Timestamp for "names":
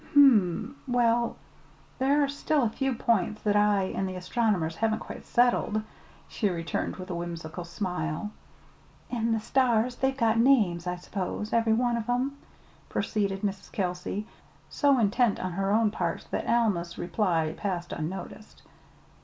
10.39-10.87